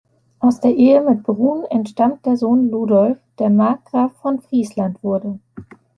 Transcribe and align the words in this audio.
Aus 0.39 0.59
der 0.59 0.73
Ehe 0.75 1.01
mit 1.07 1.21
Brun 1.21 1.63
entstammt 1.65 2.25
der 2.25 2.35
Sohn 2.35 2.71
Liudolf, 2.71 3.19
der 3.37 3.51
Markgraf 3.51 4.11
von 4.15 4.41
Friesland 4.41 5.03
wurde. 5.03 5.37